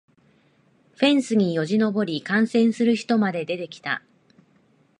[0.93, 4.01] フェンスによじ登り観戦する人まで出てきた